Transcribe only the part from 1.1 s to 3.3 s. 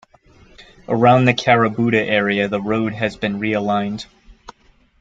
the Carabooda area the road has